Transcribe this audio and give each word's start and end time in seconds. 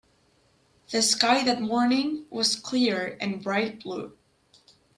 The 0.89 1.03
sky 1.03 1.43
that 1.43 1.61
morning 1.61 2.25
was 2.31 2.55
clear 2.55 3.19
and 3.21 3.39
bright 3.43 3.83
blue. 3.83 4.17